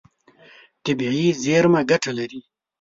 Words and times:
طبیعي 0.83 1.27
زیرمه 1.43 1.81
ګټه 1.89 2.11
لري. 2.17 2.39